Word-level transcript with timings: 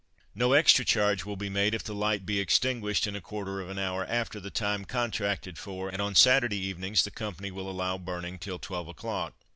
No 0.33 0.53
extra 0.53 0.83
charge 0.83 1.25
will 1.25 1.35
be 1.35 1.47
made, 1.47 1.75
if 1.75 1.83
the 1.83 1.93
Light 1.93 2.25
be 2.25 2.39
extinguished 2.39 3.05
in 3.05 3.15
a 3.15 3.21
quarter 3.21 3.61
of 3.61 3.69
an 3.69 3.77
hour 3.77 4.03
after 4.03 4.39
the 4.39 4.49
time 4.49 4.83
contracted 4.83 5.59
for, 5.59 5.89
and 5.89 6.01
on 6.01 6.15
Saturday 6.15 6.57
evenings 6.57 7.03
the 7.03 7.11
Company 7.11 7.51
will 7.51 7.69
allow 7.69 7.99
burning 7.99 8.39
till 8.39 8.57
twelve 8.57 8.87
o'clock. 8.87 9.35